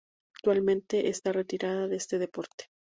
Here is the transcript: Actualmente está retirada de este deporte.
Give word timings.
Actualmente 0.35 1.09
está 1.09 1.31
retirada 1.31 1.87
de 1.87 1.95
este 1.97 2.17
deporte. 2.17 2.71